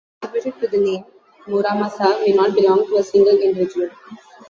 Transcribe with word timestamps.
Swords 0.23 0.39
attributed 0.39 0.71
to 0.71 0.77
the 0.79 0.83
name 0.83 1.03
Muramasa 1.45 2.21
may 2.25 2.33
not 2.33 2.55
belong 2.55 2.87
to 2.87 2.95
a 2.97 3.03
single 3.03 3.37
individual. 3.37 3.91